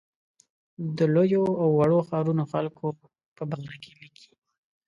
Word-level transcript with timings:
د 0.97 0.99
لویو 1.15 1.43
او 1.61 1.69
وړو 1.77 1.99
ښارونو 2.07 2.43
خلکو 2.53 2.85
په 3.35 3.43
باره 3.49 3.75
کې 3.83 3.91
لیکي. 4.01 4.29